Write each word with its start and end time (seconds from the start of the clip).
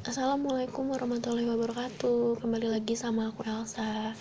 Assalamualaikum 0.00 0.96
warahmatullahi 0.96 1.44
wabarakatuh. 1.44 2.40
Kembali 2.40 2.72
lagi 2.72 2.96
sama 2.96 3.28
aku 3.28 3.44
Elsa. 3.44 4.16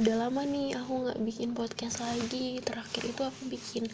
Udah 0.00 0.16
lama 0.16 0.48
nih 0.48 0.72
aku 0.80 1.12
gak 1.12 1.20
bikin 1.20 1.52
podcast 1.52 2.00
lagi. 2.00 2.56
Terakhir 2.64 3.04
itu 3.04 3.20
aku 3.20 3.52
bikin 3.52 3.84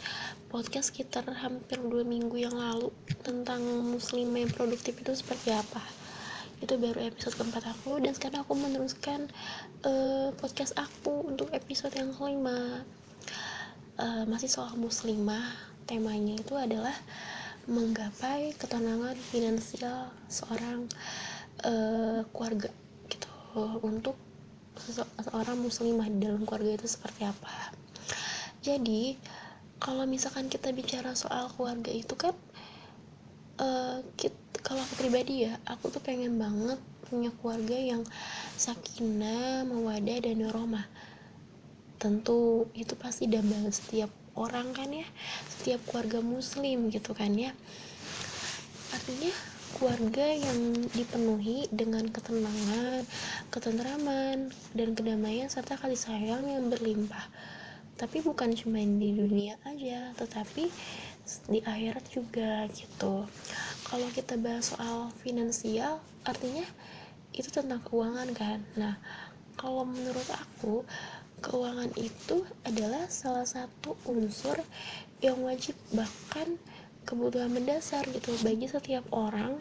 podcast 0.46 0.94
sekitar 0.94 1.26
hampir 1.34 1.82
2 1.82 2.06
minggu 2.06 2.38
yang 2.38 2.54
lalu 2.54 2.94
Tentang 3.26 3.58
muslimah 3.90 4.46
yang 4.46 4.54
produktif 4.54 4.94
itu 5.02 5.18
seperti 5.18 5.50
apa. 5.50 5.82
Itu 6.62 6.78
baru 6.78 7.10
episode 7.10 7.34
keempat 7.34 7.74
aku 7.74 7.98
Dan 7.98 8.14
sekarang 8.14 8.46
aku 8.46 8.54
meneruskan 8.54 9.26
uh, 9.82 10.30
podcast 10.38 10.78
aku 10.78 11.26
untuk 11.26 11.50
episode 11.50 11.98
yang 11.98 12.14
kelima. 12.14 12.86
Uh, 13.98 14.22
Masih 14.30 14.46
soal 14.46 14.78
muslimah. 14.78 15.58
Temanya 15.90 16.38
itu 16.38 16.54
adalah 16.54 16.94
menggapai 17.68 18.56
ketenangan 18.56 19.12
finansial 19.28 20.08
seorang 20.32 20.88
uh, 21.68 22.24
keluarga 22.32 22.72
gitu. 23.12 23.28
Untuk 23.84 24.16
seorang 25.20 25.60
muslimah 25.60 26.08
di 26.08 26.24
dalam 26.24 26.48
keluarga 26.48 26.80
itu 26.80 26.88
seperti 26.88 27.28
apa? 27.28 27.76
Jadi 28.64 29.20
kalau 29.78 30.08
misalkan 30.08 30.48
kita 30.48 30.72
bicara 30.72 31.12
soal 31.12 31.52
keluarga 31.54 31.92
itu 31.92 32.16
kan 32.16 32.34
uh, 33.60 34.00
kita, 34.16 34.34
kalau 34.64 34.80
aku 34.82 35.04
pribadi 35.04 35.46
ya 35.46 35.54
aku 35.68 35.92
tuh 35.92 36.02
pengen 36.02 36.40
banget 36.40 36.80
punya 37.06 37.30
keluarga 37.36 37.76
yang 37.76 38.02
sakinah 38.56 39.68
mawadah 39.68 40.18
dan 40.24 40.40
rohmah. 40.48 40.88
Tentu 42.00 42.70
itu 42.72 42.96
pasti 42.96 43.28
dambaan 43.28 43.70
setiap 43.70 44.08
orang 44.38 44.70
kan 44.70 44.94
ya 44.94 45.06
setiap 45.58 45.82
keluarga 45.90 46.22
muslim 46.22 46.94
gitu 46.94 47.10
kan 47.12 47.34
ya 47.34 47.50
artinya 48.94 49.34
keluarga 49.76 50.26
yang 50.32 50.88
dipenuhi 50.96 51.68
dengan 51.68 52.08
ketenangan, 52.08 53.04
ketentraman, 53.52 54.48
dan 54.72 54.88
kedamaian 54.96 55.46
serta 55.52 55.76
kasih 55.76 56.00
sayang 56.08 56.42
yang 56.48 56.72
berlimpah. 56.72 57.28
Tapi 57.94 58.24
bukan 58.24 58.54
cuma 58.56 58.80
di 58.80 59.12
dunia 59.12 59.60
aja, 59.68 60.14
tetapi 60.16 60.72
di 61.52 61.60
akhirat 61.60 62.04
juga 62.08 62.64
gitu. 62.72 63.28
Kalau 63.86 64.08
kita 64.16 64.40
bahas 64.40 64.72
soal 64.72 65.12
finansial, 65.20 66.00
artinya 66.24 66.64
itu 67.36 67.52
tentang 67.52 67.84
keuangan 67.84 68.30
kan. 68.32 68.58
Nah, 68.74 68.96
kalau 69.58 69.84
menurut 69.84 70.26
aku 70.32 70.86
keuangan 71.38 71.90
itu 71.98 72.42
adalah 72.66 73.06
salah 73.10 73.46
satu 73.46 73.94
unsur 74.06 74.58
yang 75.22 75.38
wajib 75.42 75.74
bahkan 75.94 76.58
kebutuhan 77.08 77.48
mendasar 77.48 78.04
gitu 78.12 78.36
bagi 78.44 78.68
setiap 78.68 79.06
orang 79.16 79.56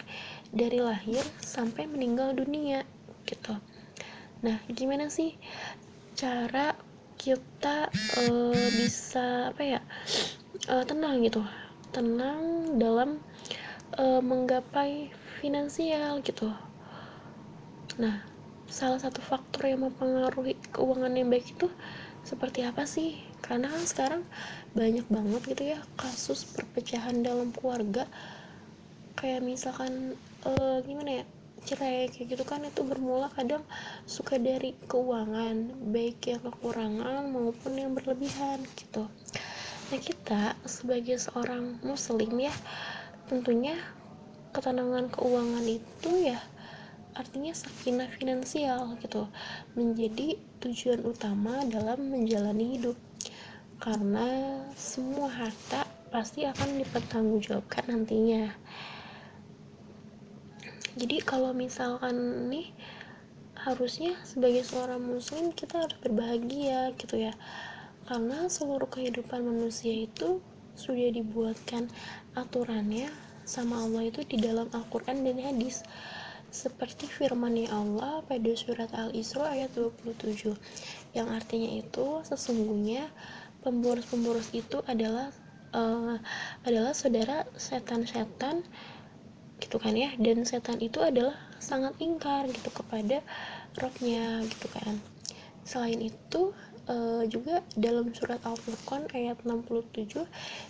dari 0.51 0.83
lahir 0.83 1.23
sampai 1.39 1.87
meninggal 1.87 2.35
dunia 2.35 2.83
gitu. 3.23 3.55
Nah, 4.43 4.59
gimana 4.69 5.07
sih 5.07 5.33
cara 6.17 6.75
kita 7.17 7.89
uh, 8.21 8.61
bisa 8.77 9.55
apa 9.55 9.63
ya 9.63 9.81
uh, 10.69 10.83
tenang 10.83 11.23
gitu, 11.23 11.41
tenang 11.95 12.75
dalam 12.77 13.23
uh, 13.97 14.21
menggapai 14.21 15.09
finansial 15.39 16.19
gitu. 16.21 16.51
Nah, 17.97 18.36
salah 18.67 18.99
satu 18.99 19.23
faktor 19.23 19.71
yang 19.71 19.87
mempengaruhi 19.87 20.59
keuangan 20.75 21.15
yang 21.15 21.31
baik 21.31 21.47
itu 21.55 21.67
seperti 22.27 22.67
apa 22.67 22.83
sih? 22.83 23.19
Karena 23.39 23.71
kan 23.71 23.83
sekarang 23.87 24.21
banyak 24.75 25.07
banget 25.07 25.41
gitu 25.55 25.63
ya 25.75 25.79
kasus 25.95 26.43
perpecahan 26.43 27.23
dalam 27.23 27.55
keluarga. 27.55 28.03
Kayak 29.17 29.41
misalkan 29.47 30.13
uh, 30.45 30.83
gimana 30.83 31.23
ya 31.23 31.25
cerai 31.67 32.07
kayak 32.07 32.37
gitu 32.37 32.43
kan 32.47 32.63
itu 32.63 32.79
bermula 32.85 33.27
kadang 33.33 33.59
suka 34.07 34.39
dari 34.39 34.71
keuangan 34.87 35.73
baik 35.91 36.23
yang 36.29 36.39
kekurangan 36.39 37.27
maupun 37.27 37.73
yang 37.75 37.91
berlebihan 37.91 38.63
gitu. 38.77 39.09
Nah 39.87 39.99
kita 39.99 40.55
sebagai 40.63 41.19
seorang 41.19 41.79
muslim 41.83 42.31
ya 42.39 42.53
tentunya 43.27 43.75
ketenangan 44.55 45.11
keuangan 45.11 45.65
itu 45.67 46.11
ya 46.31 46.39
artinya 47.17 47.49
sakinah 47.49 48.13
finansial 48.13 48.93
gitu 49.01 49.25
menjadi 49.73 50.37
tujuan 50.61 51.01
utama 51.01 51.65
dalam 51.65 52.13
menjalani 52.13 52.77
hidup. 52.77 52.97
Karena 53.81 54.61
semua 54.77 55.29
harta 55.29 55.85
pasti 56.13 56.45
akan 56.45 56.77
dipertanggungjawabkan 56.81 57.89
nantinya. 57.89 58.53
Jadi 60.97 61.21
kalau 61.21 61.53
misalkan 61.53 62.49
nih 62.49 62.73
harusnya 63.57 64.17
sebagai 64.25 64.65
seorang 64.65 65.01
muslim 65.01 65.53
kita 65.53 65.85
harus 65.85 65.97
berbahagia 66.01 66.93
gitu 66.97 67.21
ya. 67.29 67.33
Karena 68.05 68.47
seluruh 68.47 68.87
kehidupan 68.87 69.45
manusia 69.45 69.93
itu 69.93 70.41
sudah 70.77 71.09
dibuatkan 71.09 71.89
aturannya 72.37 73.09
sama 73.47 73.81
Allah 73.83 74.09
itu 74.09 74.21
di 74.27 74.37
dalam 74.37 74.69
Al-Quran 74.69 75.25
dan 75.25 75.37
hadis 75.41 75.81
seperti 76.49 77.05
firman 77.05 77.59
Allah 77.67 78.23
pada 78.23 78.51
surat 78.55 78.89
Al-Isra 78.95 79.51
ayat 79.51 79.75
27 79.75 80.55
yang 81.13 81.27
artinya 81.29 81.69
itu 81.75 82.23
sesungguhnya 82.23 83.11
pemboros-pemboros 83.65 84.53
itu 84.55 84.79
adalah 84.87 85.33
uh, 85.75 86.15
adalah 86.63 86.95
saudara 86.95 87.43
setan-setan 87.59 88.63
gitu 89.59 89.81
kan 89.81 89.97
ya? 89.97 90.13
Dan 90.21 90.45
setan 90.45 90.77
itu 90.79 91.01
adalah 91.01 91.35
sangat 91.57 91.97
ingkar 91.99 92.47
gitu 92.47 92.69
kepada 92.71 93.19
rohnya 93.75 94.45
gitu 94.45 94.67
kan. 94.71 94.95
Selain 95.67 95.99
itu 95.99 96.55
uh, 96.87 97.23
juga 97.27 97.59
dalam 97.75 98.15
surat 98.15 98.39
Al-Furqan 98.45 99.11
ayat 99.11 99.41
67 99.43 100.23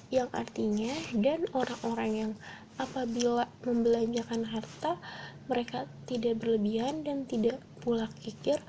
yang 0.10 0.30
artinya 0.34 0.94
dan 1.14 1.46
orang-orang 1.54 2.12
yang 2.12 2.32
apabila 2.78 3.50
membelanjakan 3.66 4.46
harta 4.46 5.02
mereka 5.50 5.90
tidak 6.06 6.42
berlebihan 6.42 7.02
dan 7.02 7.26
tidak 7.26 7.62
pula 7.82 8.10
kikir 8.22 8.62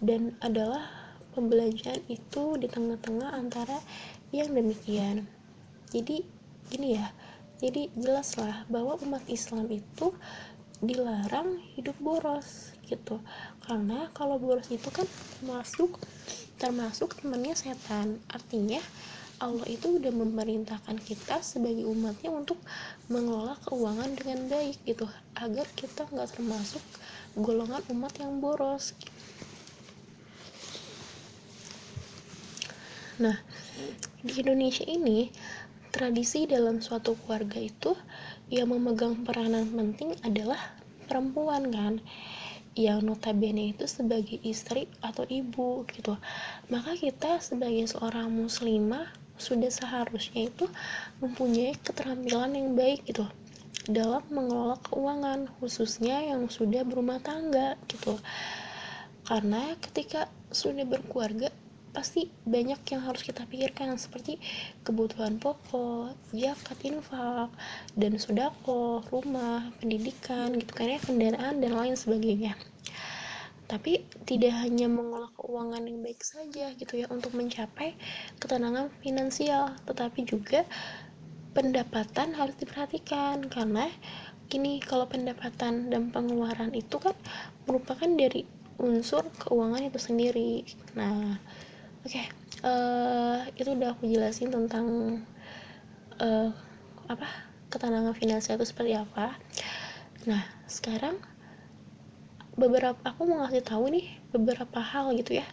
dan 0.00 0.36
adalah 0.40 0.88
pembelajaran 1.36 2.00
itu 2.08 2.56
di 2.56 2.66
tengah-tengah 2.66 3.30
antara 3.36 3.78
yang 4.32 4.50
demikian. 4.50 5.28
Jadi 5.92 6.24
gini 6.70 6.96
ya 6.96 7.12
jadi 7.60 7.92
jelaslah 7.92 8.64
bahwa 8.72 8.96
umat 9.04 9.20
Islam 9.28 9.68
itu 9.68 10.16
dilarang 10.80 11.60
hidup 11.76 11.92
boros 12.00 12.72
gitu. 12.88 13.20
Karena 13.68 14.08
kalau 14.16 14.40
boros 14.40 14.72
itu 14.72 14.88
kan 14.88 15.04
masuk 15.44 16.00
termasuk 16.56 17.20
temannya 17.20 17.52
setan. 17.52 18.16
Artinya 18.32 18.80
Allah 19.40 19.64
itu 19.72 19.96
udah 19.96 20.12
memerintahkan 20.12 21.00
kita 21.00 21.40
sebagai 21.40 21.88
umatnya 21.88 22.28
untuk 22.28 22.60
mengelola 23.08 23.56
keuangan 23.64 24.12
dengan 24.12 24.52
baik 24.52 24.76
gitu 24.84 25.08
agar 25.32 25.64
kita 25.72 26.04
nggak 26.12 26.36
termasuk 26.36 26.84
golongan 27.32 27.80
umat 27.88 28.12
yang 28.20 28.36
boros. 28.36 28.92
Nah 33.16 33.40
di 34.20 34.44
Indonesia 34.44 34.84
ini 34.84 35.32
tradisi 35.88 36.44
dalam 36.44 36.84
suatu 36.84 37.16
keluarga 37.24 37.56
itu 37.56 37.96
yang 38.52 38.68
memegang 38.76 39.24
peranan 39.24 39.72
penting 39.72 40.20
adalah 40.20 40.60
perempuan 41.08 41.72
kan? 41.72 41.96
Yang 42.76 43.08
notabene 43.08 43.72
itu 43.72 43.88
sebagai 43.88 44.36
istri 44.44 44.84
atau 45.00 45.24
ibu 45.24 45.88
gitu. 45.88 46.12
Maka 46.68 46.92
kita 46.92 47.40
sebagai 47.40 47.88
seorang 47.88 48.28
muslimah 48.28 49.29
sudah 49.40 49.72
seharusnya 49.72 50.52
itu 50.52 50.68
mempunyai 51.24 51.74
keterampilan 51.80 52.52
yang 52.52 52.76
baik 52.76 53.08
gitu 53.08 53.24
dalam 53.88 54.20
mengelola 54.28 54.76
keuangan 54.86 55.48
khususnya 55.58 56.20
yang 56.28 56.46
sudah 56.52 56.84
berumah 56.84 57.18
tangga 57.24 57.80
gitu. 57.88 58.20
Karena 59.24 59.74
ketika 59.80 60.28
sudah 60.52 60.84
berkeluarga 60.84 61.48
pasti 61.90 62.30
banyak 62.46 62.78
yang 62.86 63.02
harus 63.02 63.26
kita 63.26 63.42
pikirkan 63.50 63.98
seperti 63.98 64.38
kebutuhan 64.86 65.42
pokok, 65.42 66.14
zakat 66.30 66.78
infak, 66.86 67.50
dan 67.98 68.14
sodako, 68.14 69.02
rumah, 69.10 69.74
pendidikan, 69.82 70.54
gitu 70.54 70.70
kan 70.70 70.86
ya, 70.86 71.02
kendaraan 71.02 71.58
dan 71.58 71.72
lain 71.74 71.98
sebagainya 71.98 72.54
tapi 73.70 74.02
tidak 74.26 74.50
hanya 74.66 74.90
mengolah 74.90 75.30
keuangan 75.38 75.86
yang 75.86 76.02
baik 76.02 76.26
saja 76.26 76.74
gitu 76.74 76.98
ya 76.98 77.06
untuk 77.06 77.38
mencapai 77.38 77.94
ketenangan 78.42 78.90
finansial 78.98 79.78
tetapi 79.86 80.26
juga 80.26 80.66
pendapatan 81.54 82.34
harus 82.34 82.58
diperhatikan. 82.58 83.46
Karena 83.46 83.86
gini 84.50 84.82
kalau 84.82 85.06
pendapatan 85.06 85.86
dan 85.86 86.10
pengeluaran 86.10 86.74
itu 86.74 86.98
kan 86.98 87.14
merupakan 87.70 88.10
dari 88.10 88.42
unsur 88.82 89.22
keuangan 89.38 89.86
itu 89.86 90.02
sendiri. 90.02 90.66
Nah 90.98 91.38
oke 92.02 92.10
okay, 92.10 92.26
uh, 92.66 93.46
eh, 93.46 93.54
itu 93.54 93.70
udah 93.70 93.94
aku 93.94 94.10
jelasin 94.10 94.50
tentang 94.50 94.86
uh, 96.18 96.50
apa 97.06 97.28
ketenangan 97.70 98.18
finansial 98.18 98.58
itu 98.58 98.66
seperti 98.66 98.98
apa. 98.98 99.38
Nah 100.26 100.42
sekarang 100.66 101.29
beberapa 102.60 103.00
aku 103.08 103.24
mau 103.24 103.40
ngasih 103.40 103.64
tahu 103.64 103.88
nih 103.88 104.06
beberapa 104.36 104.84
hal 104.84 105.16
gitu 105.16 105.40
ya 105.40 105.46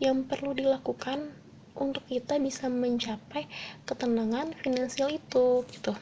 yang 0.00 0.24
perlu 0.24 0.56
dilakukan 0.56 1.28
untuk 1.76 2.00
kita 2.08 2.40
bisa 2.40 2.72
mencapai 2.72 3.44
ketenangan 3.84 4.56
finansial 4.56 5.12
itu 5.12 5.66
gitu. 5.68 5.92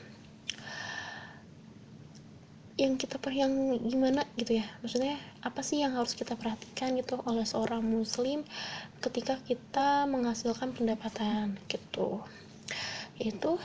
Yang 2.78 3.04
kita 3.04 3.16
per 3.18 3.34
yang 3.34 3.52
gimana 3.82 4.22
gitu 4.38 4.62
ya 4.62 4.66
maksudnya 4.80 5.18
apa 5.42 5.60
sih 5.66 5.82
yang 5.82 5.98
harus 5.98 6.14
kita 6.14 6.38
perhatikan 6.38 6.94
gitu 6.94 7.18
oleh 7.26 7.42
seorang 7.42 7.82
muslim 7.82 8.46
ketika 9.02 9.42
kita 9.42 10.06
menghasilkan 10.06 10.70
pendapatan 10.70 11.58
gitu. 11.66 12.22
Yaitu 13.18 13.58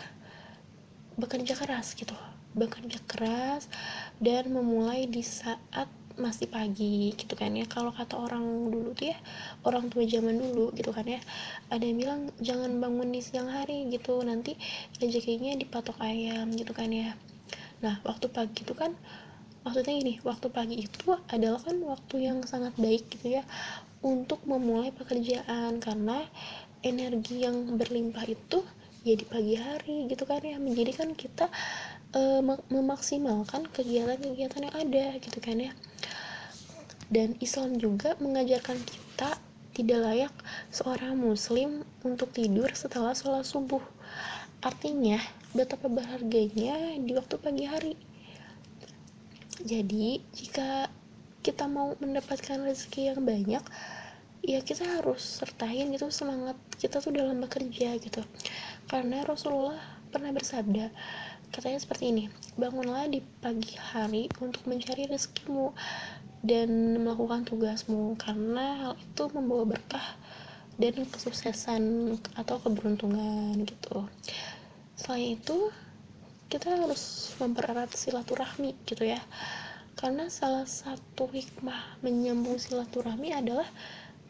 bekerja 1.14 1.54
keras 1.54 1.94
gitu 1.94 2.18
bekerja 2.58 2.98
keras 3.06 3.70
dan 4.18 4.50
memulai 4.50 5.06
di 5.06 5.22
saat 5.22 5.86
masih 6.18 6.50
pagi 6.50 7.14
gitu 7.14 7.38
kan 7.38 7.54
ya. 7.54 7.66
Kalau 7.70 7.94
kata 7.94 8.18
orang 8.18 8.42
dulu 8.74 8.92
tuh 8.98 9.14
ya 9.14 9.18
orang 9.64 9.88
tua 9.88 10.04
zaman 10.04 10.36
dulu 10.38 10.74
gitu 10.74 10.90
kan 10.90 11.06
ya 11.06 11.22
ada 11.70 11.82
yang 11.86 11.98
bilang 12.02 12.22
jangan 12.42 12.74
bangun 12.82 13.14
di 13.14 13.22
siang 13.22 13.48
hari 13.48 13.88
gitu. 13.94 14.20
Nanti 14.26 14.58
rezekinya 14.98 15.54
dipatok 15.56 16.02
ayam 16.02 16.50
gitu 16.58 16.74
kan 16.74 16.90
ya. 16.90 17.14
Nah 17.86 18.02
waktu 18.02 18.28
pagi 18.34 18.66
itu 18.66 18.74
kan 18.74 18.98
maksudnya 19.62 19.96
ini 19.96 20.18
waktu 20.26 20.48
pagi 20.50 20.82
itu 20.82 21.14
adalah 21.30 21.62
kan 21.62 21.78
waktu 21.86 22.16
yang 22.26 22.42
sangat 22.44 22.74
baik 22.76 23.08
gitu 23.14 23.38
ya 23.40 23.44
untuk 24.02 24.42
memulai 24.50 24.90
pekerjaan. 24.90 25.78
Karena 25.78 26.26
energi 26.82 27.46
yang 27.46 27.78
berlimpah 27.78 28.26
itu 28.26 28.66
ya 29.04 29.14
di 29.18 29.26
pagi 29.26 29.56
hari 29.58 30.08
gitu 30.10 30.24
kan 30.24 30.42
ya. 30.42 30.58
Menjadikan 30.62 31.14
kita 31.14 31.52
uh, 32.16 32.42
memaksimalkan 32.72 33.68
kegiatan-kegiatan 33.70 34.72
yang 34.72 34.76
ada 34.76 35.06
gitu 35.20 35.40
kan 35.44 35.58
ya. 35.60 35.72
Dan 37.08 37.40
Islam 37.40 37.80
juga 37.80 38.16
mengajarkan 38.20 38.78
kita 38.84 39.40
tidak 39.78 40.00
layak 40.02 40.34
seorang 40.74 41.14
muslim 41.14 41.86
untuk 42.02 42.34
tidur 42.34 42.74
setelah 42.74 43.14
sholat 43.14 43.46
subuh. 43.46 43.84
Artinya 44.66 45.22
betapa 45.54 45.86
berharganya 45.86 46.98
di 46.98 47.14
waktu 47.14 47.38
pagi 47.38 47.66
hari. 47.70 47.94
Jadi 49.62 50.22
jika 50.34 50.90
kita 51.46 51.70
mau 51.70 51.94
mendapatkan 52.02 52.60
rezeki 52.60 53.14
yang 53.14 53.22
banyak 53.24 53.64
ya 54.48 54.64
kita 54.64 54.88
harus 54.88 55.44
sertain 55.44 55.92
gitu 55.92 56.08
semangat 56.08 56.56
kita 56.80 57.04
tuh 57.04 57.12
dalam 57.12 57.44
bekerja 57.44 58.00
gitu. 58.00 58.24
Karena 58.88 59.28
Rasulullah 59.28 59.78
pernah 60.08 60.32
bersabda 60.32 60.88
katanya 61.52 61.80
seperti 61.80 62.12
ini 62.16 62.24
bangunlah 62.56 63.08
di 63.12 63.20
pagi 63.44 63.76
hari 63.76 64.32
untuk 64.40 64.64
mencari 64.68 65.08
rezekimu 65.08 65.76
dan 66.48 67.02
melakukan 67.04 67.44
tugasmu 67.44 68.16
karena 68.16 68.88
hal 68.88 68.94
itu 68.96 69.24
membawa 69.36 69.76
berkah 69.76 70.16
dan 70.80 70.96
kesuksesan 71.10 72.16
atau 72.38 72.56
keberuntungan 72.62 73.58
gitu. 73.68 74.08
Selain 74.96 75.36
itu 75.36 75.74
kita 76.48 76.72
harus 76.72 77.36
mempererat 77.42 77.92
silaturahmi 77.92 78.78
gitu 78.88 79.04
ya. 79.04 79.20
Karena 79.98 80.30
salah 80.30 80.70
satu 80.70 81.26
hikmah 81.26 82.00
menyambung 82.06 82.62
silaturahmi 82.62 83.34
adalah 83.34 83.66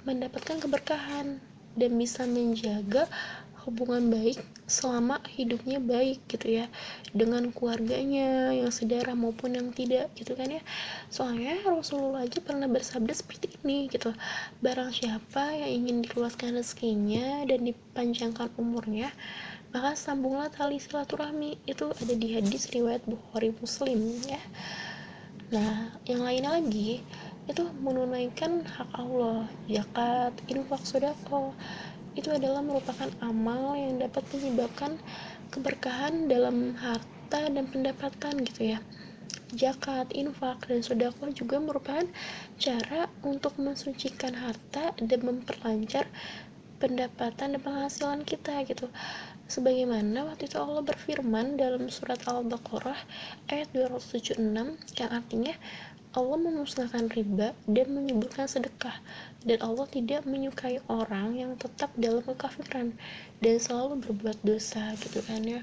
mendapatkan 0.07 0.63
keberkahan 0.63 1.43
dan 1.75 1.91
bisa 1.99 2.23
menjaga 2.23 3.05
hubungan 3.67 4.07
baik 4.07 4.39
selama 4.63 5.19
hidupnya 5.27 5.83
baik 5.83 6.23
gitu 6.31 6.63
ya 6.63 6.71
dengan 7.11 7.51
keluarganya 7.51 8.55
yang 8.55 8.71
sedara 8.71 9.11
maupun 9.11 9.59
yang 9.59 9.75
tidak 9.75 10.07
gitu 10.15 10.39
kan 10.39 10.47
ya. 10.47 10.63
Soalnya 11.11 11.59
Rasulullah 11.67 12.23
aja 12.23 12.39
pernah 12.39 12.71
bersabda 12.71 13.11
seperti 13.11 13.59
ini 13.59 13.91
gitu 13.91 14.15
barang 14.63 14.95
siapa 14.95 15.51
yang 15.51 15.83
ingin 15.83 16.07
dikeluaskan 16.07 16.55
rezekinya 16.55 17.43
dan 17.43 17.67
dipanjangkan 17.67 18.55
umurnya 18.55 19.11
maka 19.75 19.99
sambunglah 19.99 20.47
tali 20.47 20.79
silaturahmi. 20.79 21.59
Itu 21.67 21.91
ada 21.91 22.15
di 22.15 22.39
hadis 22.39 22.71
riwayat 22.71 23.03
Bukhari 23.03 23.51
Muslim 23.51 23.99
ya. 24.23 24.39
Nah 25.51 25.91
yang 26.07 26.23
lainnya 26.23 26.55
lagi 26.55 27.03
itu 27.47 27.63
menunaikan 27.79 28.67
hak 28.67 28.91
Allah 28.91 29.47
zakat 29.71 30.35
infak 30.51 30.83
sodako 30.83 31.55
itu 32.17 32.33
adalah 32.33 32.65
merupakan 32.65 33.07
amal 33.21 33.77
yang 33.77 34.01
dapat 34.01 34.25
menyebabkan 34.33 34.97
keberkahan 35.53 36.25
dalam 36.25 36.73
harta 36.75 37.45
dan 37.47 37.69
pendapatan 37.69 38.41
gitu 38.41 38.73
ya. 38.73 38.79
Zakat, 39.53 40.11
infak, 40.11 40.65
dan 40.67 40.83
sodako 40.83 41.29
juga 41.31 41.61
merupakan 41.61 42.03
cara 42.59 43.07
untuk 43.23 43.55
mensucikan 43.61 44.35
harta 44.35 44.91
dan 44.97 45.19
memperlancar 45.23 46.09
pendapatan 46.81 47.55
dan 47.55 47.61
penghasilan 47.61 48.21
kita 48.25 48.65
gitu. 48.65 48.89
Sebagaimana 49.47 50.27
waktu 50.27 50.51
itu 50.51 50.59
Allah 50.59 50.83
berfirman 50.83 51.55
dalam 51.55 51.87
surat 51.87 52.19
Al-Baqarah 52.27 52.97
ayat 53.47 53.71
276 53.71 54.41
yang 54.99 55.11
artinya 55.13 55.55
Allah 56.17 56.41
memusnahkan 56.41 57.13
riba 57.13 57.53
dan 57.69 57.87
menyebutkan 57.93 58.49
sedekah. 58.49 58.97
Dan 59.45 59.61
Allah 59.61 59.85
tidak 59.85 60.25
menyukai 60.25 60.81
orang 60.89 61.37
yang 61.37 61.53
tetap 61.61 61.93
dalam 61.93 62.25
kekafiran 62.25 62.97
dan 63.37 63.55
selalu 63.61 64.01
berbuat 64.01 64.41
dosa 64.41 64.97
gitu 64.97 65.21
kan 65.29 65.45
ya. 65.45 65.61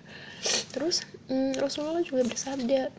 Terus 0.71 1.03
hmm, 1.27 1.59
Rasulullah 1.59 2.06
juga 2.06 2.23
bersabda 2.31 2.95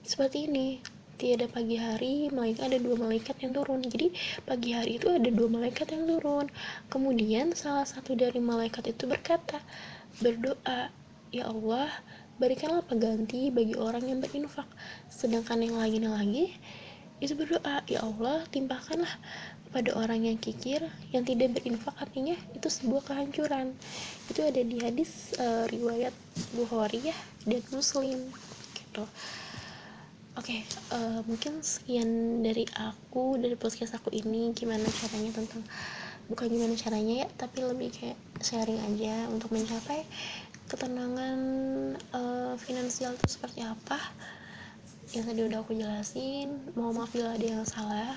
seperti 0.00 0.48
ini 0.48 0.80
tiada 1.20 1.44
pagi 1.44 1.76
hari 1.76 2.32
malaikat 2.32 2.72
ada 2.72 2.80
dua 2.80 2.96
malaikat 2.96 3.36
yang 3.44 3.52
turun. 3.52 3.84
Jadi 3.84 4.16
pagi 4.48 4.72
hari 4.72 4.96
itu 4.96 5.12
ada 5.12 5.28
dua 5.28 5.52
malaikat 5.52 5.92
yang 5.92 6.08
turun. 6.08 6.48
Kemudian 6.88 7.52
salah 7.52 7.84
satu 7.84 8.16
dari 8.16 8.40
malaikat 8.40 8.88
itu 8.88 9.04
berkata 9.04 9.60
berdoa 10.24 10.88
ya 11.30 11.44
Allah 11.46 11.92
berikanlah 12.40 12.80
pengganti 12.82 13.52
bagi 13.52 13.76
orang 13.76 14.08
yang 14.08 14.18
berinfak. 14.24 14.66
Sedangkan 15.12 15.60
yang 15.60 15.76
lainnya 15.76 16.10
lagi 16.16 16.56
itu 17.20 17.36
berdoa 17.36 17.84
ya 17.84 18.00
Allah 18.00 18.48
timpahkanlah 18.48 19.12
pada 19.70 19.92
orang 19.92 20.24
yang 20.24 20.40
kikir 20.40 20.80
yang 21.12 21.22
tidak 21.28 21.60
berinfak. 21.60 21.92
Artinya 22.00 22.34
itu 22.56 22.66
sebuah 22.66 23.12
kehancuran. 23.12 23.76
Itu 24.32 24.40
ada 24.40 24.64
di 24.64 24.80
hadis 24.80 25.36
uh, 25.36 25.68
riwayat 25.68 26.16
Bukhari 26.56 27.12
ya 27.12 27.16
dan 27.44 27.60
Muslim 27.68 28.32
gitu. 28.74 29.04
Oke 30.40 30.56
okay, 30.56 30.60
uh, 30.96 31.20
eh, 31.20 31.20
mungkin 31.28 31.60
sekian 31.60 32.40
dari 32.40 32.64
aku 32.72 33.36
dari 33.36 33.60
podcast 33.60 34.00
aku 34.00 34.08
ini 34.14 34.56
gimana 34.56 34.88
caranya 34.88 35.36
tentang 35.36 35.60
bukan 36.30 36.46
gimana 36.46 36.78
caranya 36.78 37.26
ya 37.26 37.28
tapi 37.34 37.66
lebih 37.66 37.90
kayak 37.90 38.18
sharing 38.38 38.78
aja 38.78 39.26
untuk 39.34 39.50
mencapai 39.50 40.06
ketenangan 40.70 41.38
uh, 42.14 42.54
finansial 42.54 43.18
itu 43.18 43.26
seperti 43.26 43.66
apa? 43.66 43.98
Yang 45.10 45.24
tadi 45.26 45.40
udah 45.50 45.58
aku 45.66 45.74
jelasin 45.74 46.70
mau 46.78 46.94
maaf 46.94 47.10
bila 47.10 47.34
ada 47.34 47.42
yang 47.42 47.66
salah. 47.66 48.14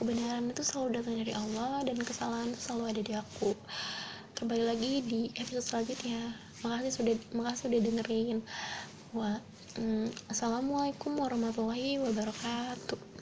Kebenaran 0.00 0.48
itu 0.48 0.64
selalu 0.64 0.98
datang 0.98 1.20
dari 1.20 1.36
Allah 1.36 1.84
dan 1.84 2.00
kesalahan 2.00 2.56
selalu 2.56 2.84
ada 2.88 3.02
di 3.04 3.12
aku. 3.12 3.52
Kembali 4.32 4.64
lagi 4.64 5.04
di 5.04 5.20
episode 5.36 5.62
selanjutnya. 5.62 6.32
Makasih 6.64 6.92
sudah 6.96 7.14
makasih 7.36 7.68
sudah 7.68 7.80
dengerin. 7.84 8.38
Wah, 9.12 9.38
mm, 9.76 10.32
assalamualaikum 10.32 11.14
warahmatullahi 11.20 12.00
wabarakatuh 12.00 13.13